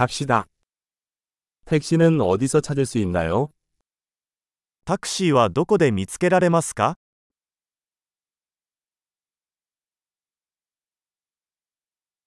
[0.00, 0.47] 갑시다.
[1.65, 3.49] 택시는 어디서 찾을 수 있나요?
[4.85, 6.97] タクシーはどこで見つけられますか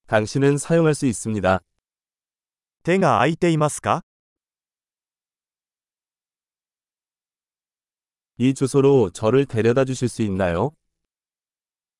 [0.07, 1.61] 당신은 사용할 수 있습니다.
[2.83, 4.03] 手が空いていますか
[8.37, 10.73] 이 주소로 저를 데려다 주실 수 있나요?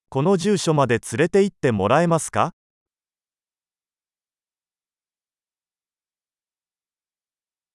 [0.09, 2.53] この住所まで連れて行ってもらえますか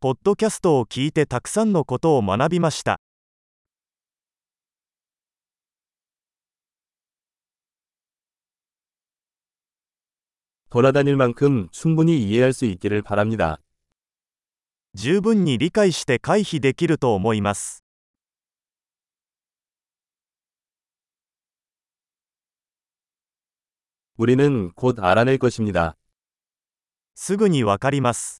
[0.00, 3.00] ポッドキャストを聞いてたくさんのことを学びました。
[10.68, 13.60] 돌아다닐 만큼 충분히 이해할 수 있기를 바랍니다.
[14.94, 17.82] 十分に理解して回避できると思います。
[24.18, 25.96] 우리는 곧 알아낼 것입니다.
[27.14, 28.39] すぐにわかります。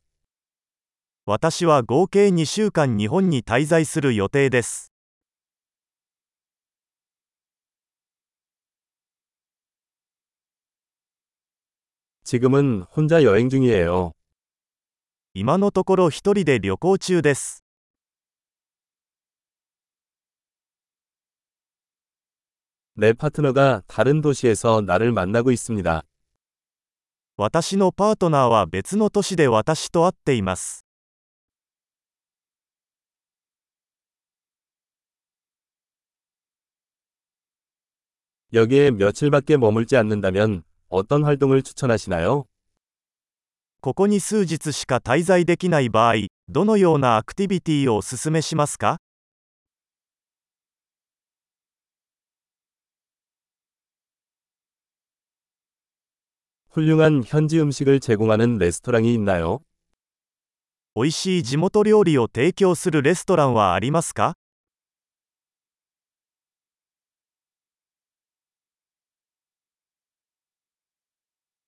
[1.28, 4.92] 私は合計2週間日本に滞在する予定です。
[12.22, 14.12] 지금은 혼자 여행 중이에요.
[15.34, 17.64] 今のところ一人で旅行中です。
[22.94, 26.04] 내 파트너가 다른 도시에서 나를 만나고 있습니다.
[27.36, 30.86] 私のパートナーは別の都市で私と会っています。
[38.52, 42.44] 여기에 며칠밖에 머물지 않는다면 어떤 활동을 추천하시나요?
[43.80, 46.14] ここに数日しか滞在できない場合、
[46.48, 48.98] どのようなアクティビティをお勧めしますか
[56.70, 59.60] 훌륭한 현지 음식을 제공하는 레스토랑이 있나요?
[60.94, 64.34] 美味しい地元料理を提供するレストランはありますか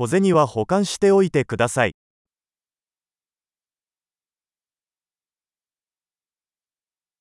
[0.00, 1.94] 小銭は保管しておいてください。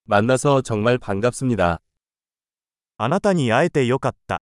[0.08, 1.82] 만나서 정말 반갑습니다.
[2.98, 4.42] あなたに会えてよかった。